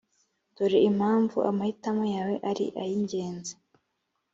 dore 0.55 0.79
impamvu 0.89 1.37
amahitamo 1.49 2.03
yawe 2.15 2.35
ari 2.49 2.65
ay’ingenzi 2.81 3.53